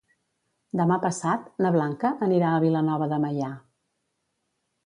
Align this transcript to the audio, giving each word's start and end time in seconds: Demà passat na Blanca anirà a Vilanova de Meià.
Demà 0.79 0.97
passat 1.03 1.45
na 1.65 1.71
Blanca 1.77 2.13
anirà 2.29 2.55
a 2.57 2.65
Vilanova 2.67 3.09
de 3.15 3.23
Meià. 3.27 3.55